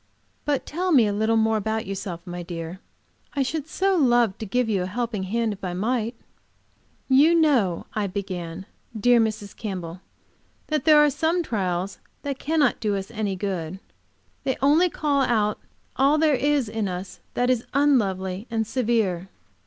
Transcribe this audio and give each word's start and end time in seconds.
But 0.45 0.65
tell 0.65 0.91
me 0.91 1.05
a 1.05 1.13
little 1.13 1.37
more 1.37 1.57
about 1.57 1.85
yourself, 1.85 2.25
my 2.25 2.41
dear. 2.41 2.79
I 3.35 3.43
should 3.43 3.67
so 3.67 3.95
love 3.95 4.35
to 4.39 4.47
give 4.47 4.67
you 4.67 4.81
a 4.81 4.85
helping 4.87 5.21
hand, 5.25 5.53
if 5.53 5.63
I 5.63 5.75
might." 5.75 6.15
"You 7.07 7.35
know," 7.35 7.85
I 7.93 8.07
began, 8.07 8.65
"dear 8.99 9.19
Mrs. 9.19 9.55
Campbell, 9.55 10.01
that 10.69 10.85
there 10.85 10.97
are 10.97 11.11
some 11.11 11.43
trials 11.43 11.99
that 12.23 12.39
cannot 12.39 12.79
do 12.79 12.95
us 12.95 13.11
any 13.11 13.35
good. 13.35 13.77
They 14.43 14.57
only 14.59 14.89
call 14.89 15.21
out 15.21 15.59
all 15.97 16.17
there 16.17 16.33
is 16.33 16.67
in 16.67 16.87
us 16.87 17.19
that 17.35 17.51
is 17.51 17.67
unlovely 17.75 18.47
and 18.49 18.65
severe." 18.65 19.29